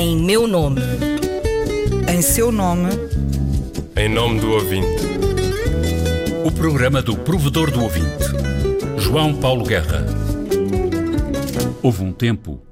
[0.00, 0.80] Em meu nome.
[2.08, 2.88] Em seu nome.
[3.96, 5.02] Em nome do ouvinte.
[6.46, 8.06] O programa do provedor do ouvinte.
[8.96, 10.06] João Paulo Guerra.
[11.82, 12.62] Houve um tempo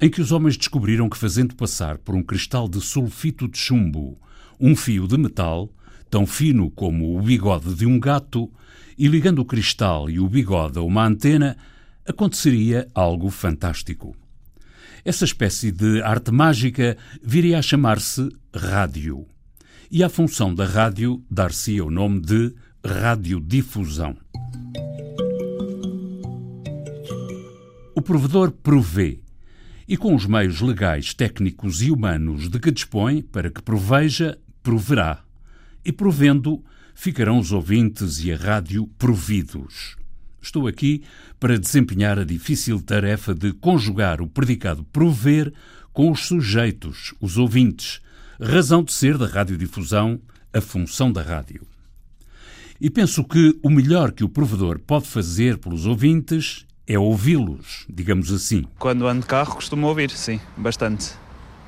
[0.00, 4.16] em que os homens descobriram que, fazendo passar por um cristal de sulfito de chumbo
[4.60, 5.68] um fio de metal,
[6.08, 8.48] tão fino como o bigode de um gato,
[8.96, 11.56] e ligando o cristal e o bigode a uma antena,
[12.06, 14.14] aconteceria algo fantástico.
[15.04, 19.26] Essa espécie de arte mágica viria a chamar-se rádio.
[19.90, 22.54] E à função da rádio dar-se o nome de
[22.84, 24.16] radiodifusão.
[27.94, 29.20] O provedor provê,
[29.88, 35.24] e com os meios legais, técnicos e humanos de que dispõe para que proveja, proverá.
[35.84, 39.99] E provendo, ficarão os ouvintes e a rádio providos.
[40.42, 41.02] Estou aqui
[41.38, 45.52] para desempenhar a difícil tarefa de conjugar o predicado prover
[45.92, 48.00] com os sujeitos, os ouvintes,
[48.40, 50.20] razão de ser da radiodifusão,
[50.52, 51.66] a função da rádio.
[52.80, 58.32] E penso que o melhor que o provedor pode fazer pelos ouvintes é ouvi-los, digamos
[58.32, 58.64] assim.
[58.78, 61.12] Quando ando de carro, costumo ouvir, sim, bastante.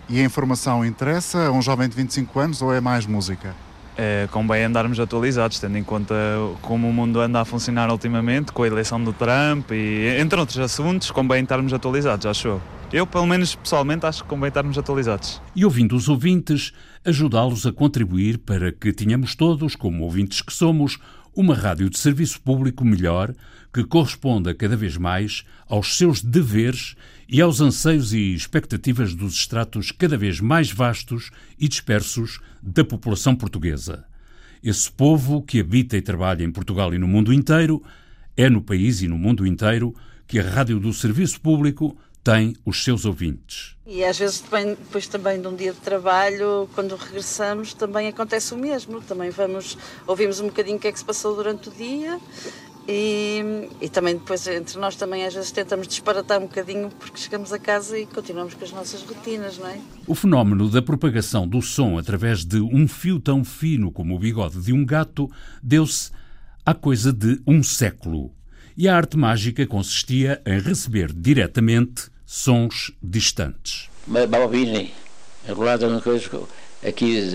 [0.08, 3.54] E a informação interessa a um jovem de 25 anos ou é mais música?
[3.96, 6.14] É, convém andarmos atualizados, tendo em conta
[6.62, 10.58] como o mundo anda a funcionar ultimamente, com a eleição do Trump e entre outros
[10.58, 12.62] assuntos, convém estarmos atualizados, acho eu.
[12.92, 15.40] Eu, pelo menos pessoalmente, acho que convém estarmos atualizados.
[15.56, 16.72] E ouvindo os ouvintes,
[17.04, 20.98] ajudá-los a contribuir para que tenhamos todos, como ouvintes que somos,
[21.34, 23.32] uma rádio de serviço público melhor,
[23.72, 26.94] que corresponda cada vez mais aos seus deveres
[27.32, 33.34] e aos anseios e expectativas dos estratos cada vez mais vastos e dispersos da população
[33.34, 34.04] portuguesa.
[34.62, 37.82] Esse povo que habita e trabalha em Portugal e no mundo inteiro,
[38.36, 39.94] é no país e no mundo inteiro
[40.26, 43.76] que a rádio do serviço público tem os seus ouvintes.
[43.86, 44.44] E às vezes
[44.78, 49.00] depois também de um dia de trabalho, quando regressamos, também acontece o mesmo.
[49.00, 52.20] Também vamos, ouvimos um bocadinho o que é que se passou durante o dia
[52.88, 57.52] e, e, também depois entre nós também às vezes tentamos disparatar um bocadinho porque chegamos
[57.52, 59.78] a casa e continuamos com as nossas rotinas, não é?
[60.06, 64.60] O fenómeno da propagação do som através de um fio tão fino como o bigode
[64.60, 65.30] de um gato
[65.62, 66.10] deu-se
[66.66, 68.32] há coisa de um século.
[68.76, 73.88] E a arte mágica consistia em receber diretamente sons distantes.
[74.06, 74.86] Uma bobina
[75.48, 76.28] enrolada uma coisa
[76.82, 77.30] aqui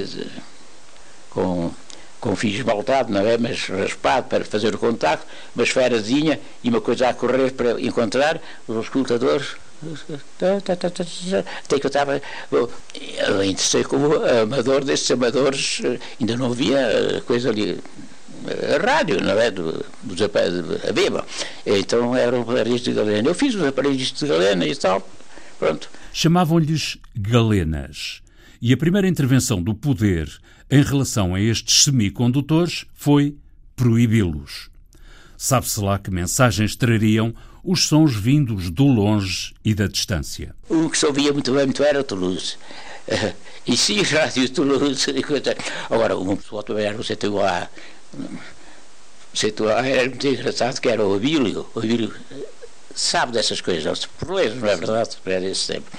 [1.29, 1.71] com
[2.19, 3.37] com fio esmaltado, não é?
[3.37, 8.41] Mas raspado para fazer o contacto, uma esferazinha e uma coisa a correr para encontrar
[8.67, 9.55] os escutadores.
[10.39, 15.81] Até que eu estava, de ser como amador desses amadores,
[16.19, 17.79] ainda não havia coisa ali,
[18.73, 19.51] a rádio, não é?
[19.51, 21.25] Do, dos aparelhos a beba.
[21.63, 23.29] Então eram aparelhos de galena.
[23.29, 25.07] Eu fiz os aparelhos de galena e tal,
[25.59, 25.89] pronto.
[26.11, 28.23] Chamavam-lhes galenas.
[28.59, 30.27] E a primeira intervenção do poder
[30.69, 33.35] em relação a estes semicondutores foi
[33.75, 34.69] proibi-los.
[35.37, 37.33] Sabe-se lá que mensagens trariam
[37.63, 40.55] os sons vindos do longe e da distância.
[40.69, 42.57] O que se ouvia muito bem muito era Toulouse.
[43.67, 45.05] E sim, rádio Toulouse.
[45.89, 47.69] Agora, uma pessoa também era o CTUA.
[48.13, 51.67] O CTUA era muito engraçado, que era o Abílio.
[51.75, 52.15] O Abílio
[52.95, 55.17] sabe dessas coisas, por ler, não é verdade?
[55.25, 55.91] Era esse tempo.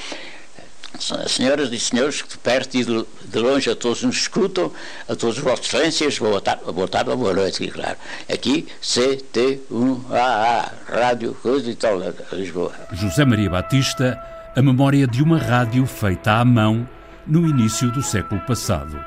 [0.99, 4.72] Senhoras e senhores de perto e de, longe, a todos nos escutam,
[5.09, 7.97] a todos os vossos excelências, boa tarde, boa tarde ou boa noite, claro.
[8.32, 12.00] Aqui, CT1AA, Rádio Coisa e tal,
[12.32, 12.72] Lisboa.
[12.93, 14.19] José Maria Batista,
[14.56, 16.88] a memória de uma rádio feita à mão
[17.27, 18.98] no início do século passado.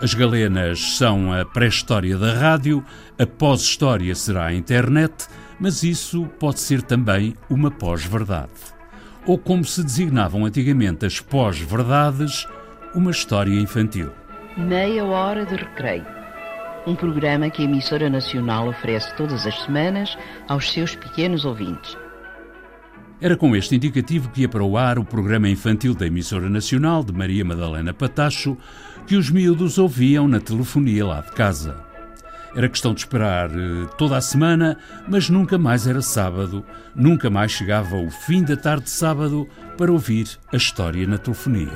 [0.00, 2.84] As galenas são a pré-história da rádio,
[3.18, 5.28] a pós-história será a internet,
[5.58, 8.50] mas isso pode ser também uma pós-verdade
[9.26, 12.46] ou como se designavam antigamente as pós-verdades,
[12.94, 14.10] uma história infantil.
[14.56, 16.06] Meia hora de recreio.
[16.86, 20.16] Um programa que a emissora nacional oferece todas as semanas
[20.48, 21.96] aos seus pequenos ouvintes.
[23.20, 27.04] Era com este indicativo que ia para o ar o programa infantil da emissora nacional
[27.04, 28.58] de Maria Madalena Patacho,
[29.06, 31.91] que os miúdos ouviam na telefonia lá de casa.
[32.54, 34.76] Era questão de esperar eh, toda a semana,
[35.08, 36.64] mas nunca mais era sábado,
[36.94, 41.72] nunca mais chegava o fim da tarde de sábado para ouvir a história na telefonia.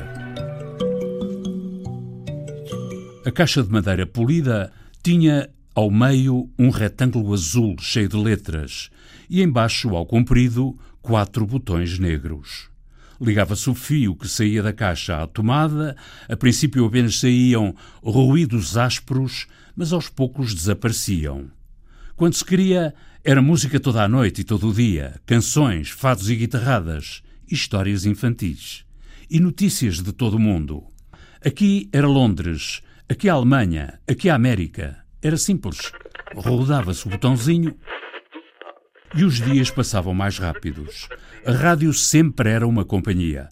[3.24, 4.70] A caixa de madeira polida
[5.02, 8.90] tinha ao meio um retângulo azul cheio de letras
[9.30, 12.68] e embaixo, ao comprido, quatro botões negros.
[13.18, 15.96] Ligava-se o fio que saía da caixa à tomada,
[16.28, 19.46] a princípio apenas saíam ruídos ásperos
[19.76, 21.50] mas aos poucos desapareciam.
[22.16, 26.36] Quando se queria, era música toda a noite e todo o dia, canções, fados e
[26.36, 28.84] guitarradas, histórias infantis.
[29.28, 30.84] e notícias de todo o mundo.
[31.44, 35.04] Aqui era Londres, aqui a Alemanha, aqui a América.
[35.20, 35.92] Era simples.
[36.34, 37.76] Rodava-se o botãozinho
[39.16, 41.08] e os dias passavam mais rápidos.
[41.44, 43.48] A rádio sempre era uma companhia.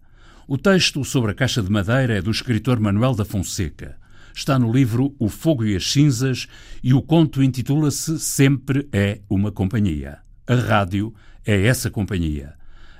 [0.46, 3.98] O texto sobre a caixa de madeira é do escritor Manuel da Fonseca.
[4.34, 6.48] Está no livro O Fogo e as Cinzas
[6.82, 10.18] e o conto intitula-se Sempre é uma companhia.
[10.44, 11.14] A rádio
[11.46, 12.54] é essa companhia.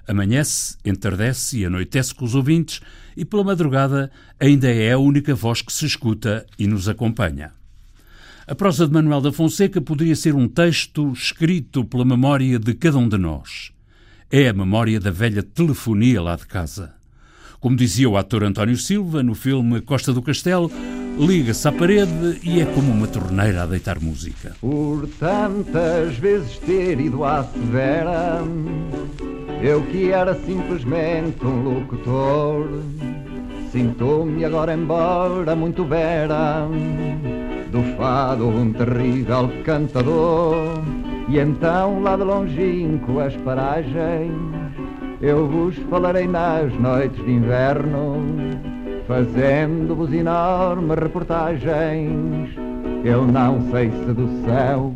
[0.06, 2.80] Amanhece, entardece e anoitece com os ouvintes
[3.16, 7.52] e pela madrugada ainda é a única voz que se escuta e nos acompanha.
[8.46, 12.96] A prosa de Manuel da Fonseca poderia ser um texto escrito pela memória de cada
[12.96, 13.72] um de nós.
[14.30, 16.94] É a memória da velha telefonia lá de casa.
[17.58, 20.70] Como dizia o ator António Silva no filme Costa do Castelo,
[21.18, 24.56] liga-se à parede e é como uma torneira a deitar música.
[24.60, 28.42] Por tantas vezes ter ido à severa,
[29.62, 32.68] eu que era simplesmente um locutor,
[33.70, 36.66] sinto-me agora embora muito vera,
[37.70, 40.82] do fado um terrível cantador,
[41.28, 44.32] e então lá de longínquo as paragens,
[45.20, 48.20] eu vos falarei nas noites de inverno,
[49.06, 52.50] fazendo-vos enormes reportagens.
[53.04, 54.94] Eu não sei se do céu,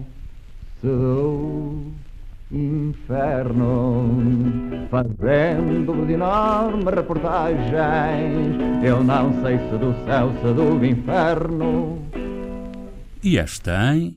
[0.80, 1.92] se do
[2.50, 4.08] inferno,
[4.90, 8.56] fazendo-vos enormes reportagens.
[8.82, 11.98] Eu não sei se do céu, se do inferno.
[13.22, 14.16] E esta, hein?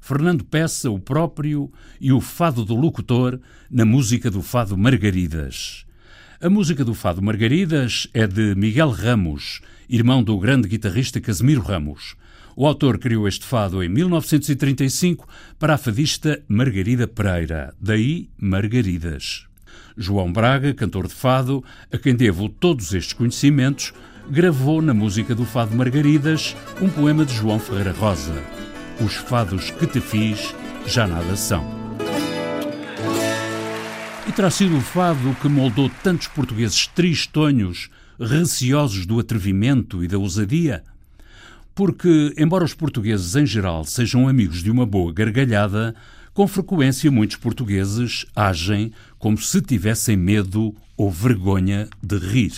[0.00, 1.70] Fernando Peça, o próprio,
[2.00, 3.40] e o fado do locutor
[3.70, 5.86] na música do fado Margaridas.
[6.42, 12.16] A música do fado Margaridas é de Miguel Ramos, irmão do grande guitarrista Casimiro Ramos.
[12.56, 15.28] O autor criou este fado em 1935
[15.58, 19.44] para a fadista Margarida Pereira, daí Margaridas.
[19.94, 23.92] João Braga, cantor de fado, a quem devo todos estes conhecimentos,
[24.30, 28.42] gravou na música do fado Margaridas um poema de João Ferreira Rosa.
[29.04, 30.54] Os fados que te fiz
[30.86, 31.79] já nada são.
[34.30, 40.18] E terá sido o fado que moldou tantos portugueses tristonhos, receosos do atrevimento e da
[40.18, 40.84] ousadia?
[41.74, 45.96] Porque, embora os portugueses em geral sejam amigos de uma boa gargalhada,
[46.32, 52.52] com frequência muitos portugueses agem como se tivessem medo ou vergonha de rir.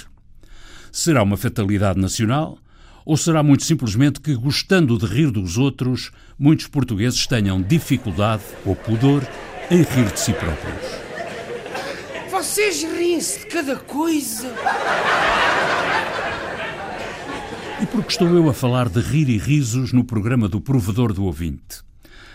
[0.92, 2.58] Será uma fatalidade nacional?
[3.02, 8.76] Ou será muito simplesmente que, gostando de rir dos outros, muitos portugueses tenham dificuldade ou
[8.76, 9.26] pudor
[9.70, 11.01] em rir de si próprios?
[12.42, 14.52] Vocês riem-se de cada coisa.
[17.80, 21.12] E por que estou eu a falar de rir e risos no programa do Provedor
[21.12, 21.84] do Ouvinte?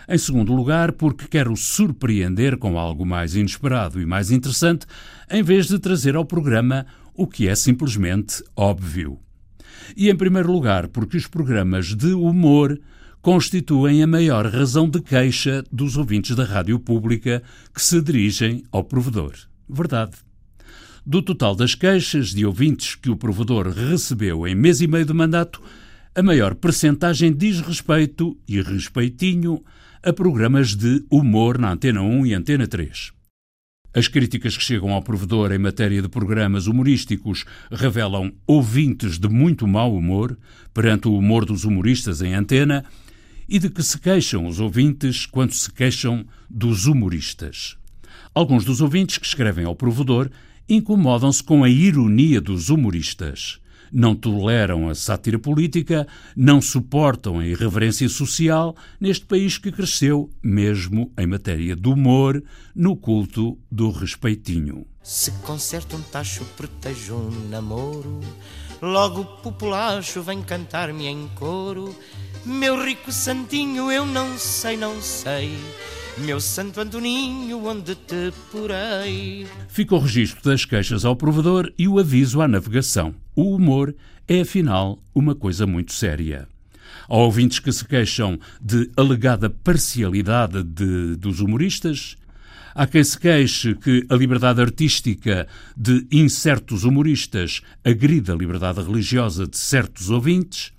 [0.08, 4.86] Em segundo lugar, porque quero surpreender com algo mais inesperado e mais interessante,
[5.30, 9.20] em vez de trazer ao programa o que é simplesmente óbvio.
[9.94, 12.80] E em primeiro lugar, porque os programas de humor
[13.22, 17.44] constituem a maior razão de queixa dos ouvintes da rádio pública
[17.76, 19.34] que se dirigem ao provedor.
[19.70, 20.18] Verdade.
[21.06, 25.14] Do total das queixas de ouvintes que o provedor recebeu em mês e meio de
[25.14, 25.62] mandato,
[26.14, 29.64] a maior percentagem diz respeito e respeitinho
[30.04, 33.12] a programas de humor na Antena 1 e Antena 3.
[33.94, 39.68] As críticas que chegam ao provedor em matéria de programas humorísticos revelam ouvintes de muito
[39.68, 40.38] mau humor
[40.74, 42.86] perante o humor dos humoristas em antena
[43.50, 47.78] e de que se queixam os ouvintes quando se queixam dos humoristas.
[48.38, 50.30] Alguns dos ouvintes que escrevem ao provedor
[50.70, 53.60] incomodam-se com a ironia dos humoristas.
[53.92, 61.12] Não toleram a sátira política, não suportam a irreverência social neste país que cresceu, mesmo
[61.18, 62.44] em matéria de humor,
[62.76, 64.86] no culto do respeitinho.
[65.02, 68.20] Se conserta um tacho, protejo um namoro.
[68.80, 71.96] Logo o populacho vem cantar-me em coro.
[72.46, 75.58] Meu rico santinho, eu não sei, não sei.
[76.26, 79.46] Meu santo Antoninho, onde te porei?
[79.68, 83.14] Fica o registro das queixas ao provedor e o aviso à navegação.
[83.36, 83.96] O humor
[84.28, 86.48] é, afinal, uma coisa muito séria.
[87.08, 92.18] Há ouvintes que se queixam de alegada parcialidade de, dos humoristas.
[92.74, 99.46] Há quem se queixe que a liberdade artística de incertos humoristas agride a liberdade religiosa
[99.46, 100.74] de certos ouvintes.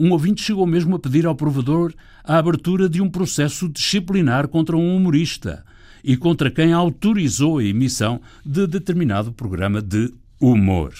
[0.00, 4.76] Um ouvinte chegou mesmo a pedir ao provedor a abertura de um processo disciplinar contra
[4.76, 5.64] um humorista
[6.04, 10.94] e contra quem autorizou a emissão de determinado programa de humor.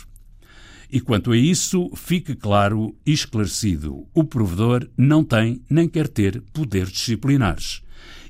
[0.90, 6.42] E quanto a isso, fique claro e esclarecido: o provedor não tem nem quer ter
[6.52, 7.82] poderes disciplinares.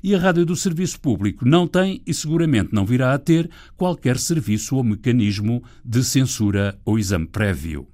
[0.03, 4.19] E a Rádio do Serviço Público não tem e seguramente não virá a ter qualquer
[4.19, 7.87] serviço ou mecanismo de censura ou exame prévio.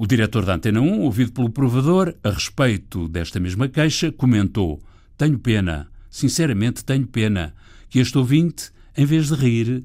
[0.00, 4.80] O diretor da Antena 1, ouvido pelo provedor, a respeito desta mesma queixa, comentou:
[5.16, 7.52] Tenho pena, sinceramente tenho pena,
[7.90, 9.84] que este ouvinte, em vez de rir,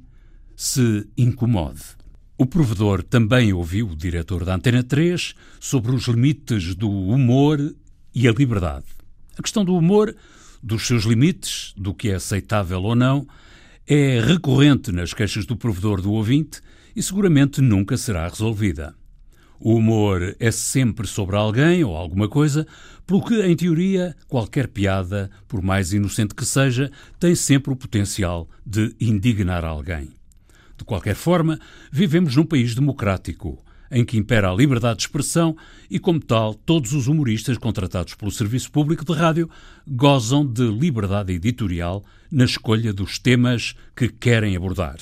[0.55, 1.81] se incomode.
[2.37, 7.73] O provedor também ouviu o diretor da Antena 3 sobre os limites do humor
[8.13, 8.85] e a liberdade.
[9.35, 10.15] A questão do humor,
[10.61, 13.27] dos seus limites, do que é aceitável ou não,
[13.87, 16.61] é recorrente nas queixas do provedor do ouvinte
[16.95, 18.93] e seguramente nunca será resolvida.
[19.65, 22.67] O humor é sempre sobre alguém ou alguma coisa,
[23.07, 28.49] pelo que, em teoria, qualquer piada, por mais inocente que seja, tem sempre o potencial
[28.65, 30.09] de indignar alguém.
[30.77, 31.57] De qualquer forma,
[31.89, 35.55] vivemos num país democrático, em que impera a liberdade de expressão
[35.89, 39.49] e, como tal, todos os humoristas contratados pelo Serviço Público de Rádio
[39.87, 44.97] gozam de liberdade editorial na escolha dos temas que querem abordar.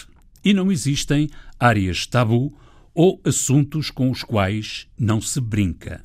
[0.45, 2.55] E não existem áreas tabu
[2.93, 6.03] ou assuntos com os quais não se brinca.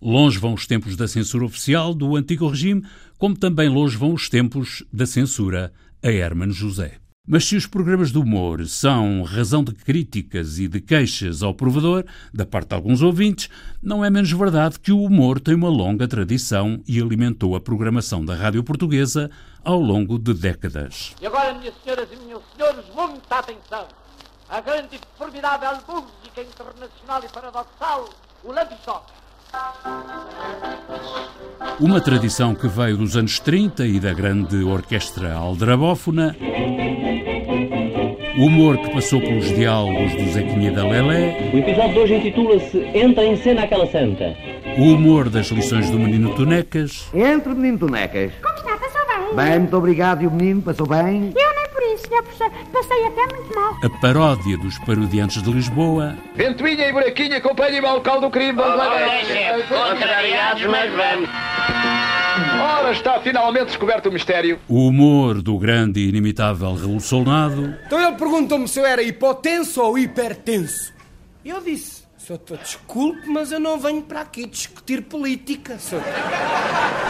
[0.00, 2.82] Longe vão os tempos da censura oficial do antigo regime,
[3.18, 7.00] como também longe vão os tempos da censura a Hermano José.
[7.26, 12.04] Mas se os programas de humor são razão de críticas e de queixas ao provedor,
[12.32, 13.50] da parte de alguns ouvintes,
[13.82, 18.24] não é menos verdade que o humor tem uma longa tradição e alimentou a programação
[18.24, 19.30] da rádio portuguesa
[19.62, 21.14] ao longo de décadas.
[21.20, 23.99] E agora, minhas senhoras e meus senhores, muita atenção!
[24.50, 28.08] A grande e formidável música internacional e paradoxal,
[28.42, 28.74] o Love
[31.78, 36.36] Uma tradição que veio dos anos 30 e da grande orquestra aldrabófona
[38.40, 41.50] o humor que passou pelos diálogos do Zequinha da Lelé.
[41.52, 44.34] O episódio de hoje intitula-se Entra em Cena aquela Santa.
[44.78, 47.06] O humor das lições do Menino Tonecas.
[47.12, 48.32] Entre, Menino Tonecas.
[48.42, 48.78] Como está?
[48.78, 49.36] Passou bem?
[49.36, 50.22] Bem, muito obrigado.
[50.22, 51.34] E o menino passou bem?
[51.36, 51.49] Eu
[51.98, 52.50] senhor professor.
[52.72, 53.76] Passei até muito mal.
[53.82, 56.16] A paródia dos parodiantes de Lisboa.
[56.34, 58.52] Ventoinha e buraquinha, acompanhe-me ao local do crime.
[58.52, 58.90] Vamos lá.
[59.92, 61.28] Contrariados, mas vamos.
[62.62, 64.58] Ora, está finalmente descoberto o mistério.
[64.68, 67.74] O humor do grande e inimitável revolucionado.
[67.86, 70.92] Então ele perguntou-me se eu era hipotenso ou hipertenso.
[71.44, 71.99] E eu disse,
[72.30, 76.06] Soutor, desculpe, mas eu não venho para aqui discutir política, Soutor.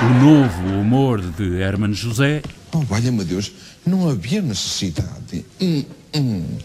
[0.01, 2.41] O novo humor de Hermano José.
[2.73, 3.53] Oh, valha-me Deus,
[3.85, 5.45] não havia necessidade.
[5.61, 5.85] Hum,
[6.15, 6.59] hum.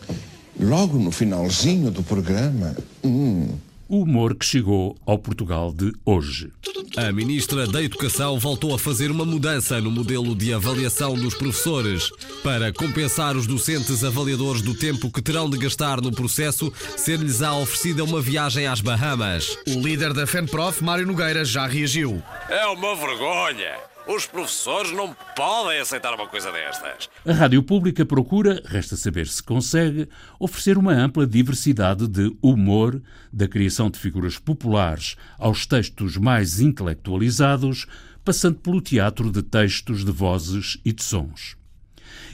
[0.58, 2.74] Logo no finalzinho do programa.
[3.04, 3.50] Hum
[3.88, 6.52] o humor que chegou ao Portugal de hoje.
[6.98, 12.10] A Ministra da Educação voltou a fazer uma mudança no modelo de avaliação dos professores.
[12.44, 18.04] Para compensar os docentes avaliadores do tempo que terão de gastar no processo, ser-lhes-á oferecida
[18.04, 19.58] uma viagem às Bahamas.
[19.68, 22.22] O líder da FENPROF, Mário Nogueira, já reagiu.
[22.50, 23.95] É uma vergonha!
[24.08, 27.10] Os professores não podem aceitar uma coisa destas.
[27.26, 30.08] A Rádio Pública procura, resta saber se consegue,
[30.40, 33.02] oferecer uma ampla diversidade de humor,
[33.34, 37.88] da criação de figuras populares aos textos mais intelectualizados,
[38.24, 41.58] passando pelo teatro de textos, de vozes e de sons.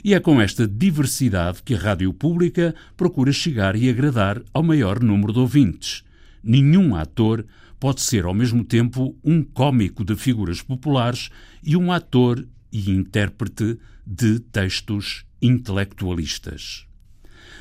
[0.04, 5.02] E é com esta diversidade que a Rádio Pública procura chegar e agradar ao maior
[5.02, 6.04] número de ouvintes.
[6.44, 7.46] Nenhum ator
[7.82, 11.30] pode ser ao mesmo tempo um cômico de figuras populares
[11.64, 16.86] e um ator e intérprete de textos intelectualistas.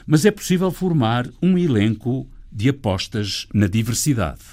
[0.06, 4.44] Mas é possível formar um elenco de apostas na diversidade.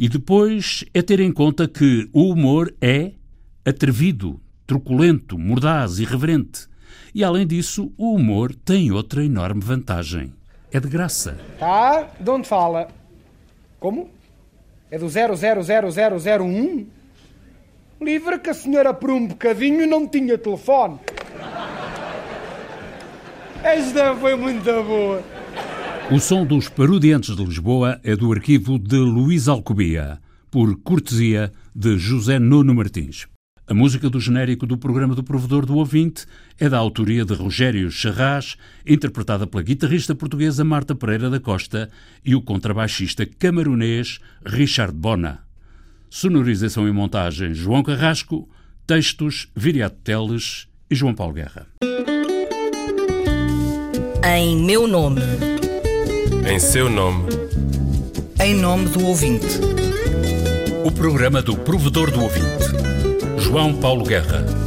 [0.00, 3.12] E depois é ter em conta que o humor é
[3.64, 6.66] atrevido, truculento, mordaz, irreverente.
[7.14, 10.32] E além disso, o humor tem outra enorme vantagem.
[10.72, 11.38] É de graça.
[11.56, 12.10] Tá?
[12.18, 12.88] De onde fala?
[13.78, 14.17] Como?
[14.90, 16.86] É do 000001?
[18.00, 20.98] Livre que a senhora por um bocadinho não tinha telefone.
[23.62, 25.22] Esta foi muito boa.
[26.10, 30.18] O som dos Parodiantes de Lisboa é do arquivo de Luís Alcobia,
[30.50, 33.26] por cortesia de José Nuno Martins.
[33.68, 36.24] A música do genérico do programa do Provedor do Ouvinte
[36.58, 38.56] é da autoria de Rogério Charras,
[38.86, 41.90] interpretada pela guitarrista portuguesa Marta Pereira da Costa
[42.24, 45.40] e o contrabaixista camarunês Richard Bona.
[46.08, 48.48] Sonorização e montagem João Carrasco,
[48.86, 51.66] textos Viriato Teles e João Paulo Guerra.
[54.34, 55.20] Em meu nome.
[56.50, 57.28] Em seu nome.
[58.42, 59.60] Em nome do ouvinte.
[60.86, 62.87] O programa do Provedor do Ouvinte.
[63.48, 64.57] João Paulo Guerra.